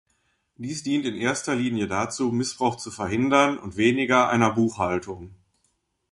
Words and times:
Dies 0.55 0.81
dient 0.81 1.05
in 1.05 1.13
erster 1.13 1.53
Linie 1.53 1.87
dazu, 1.87 2.31
Missbrauch 2.31 2.77
zu 2.77 2.89
verhindern 2.89 3.59
und 3.59 3.77
weniger 3.77 4.29
einer 4.29 4.49
"Buchhaltung". 4.51 5.35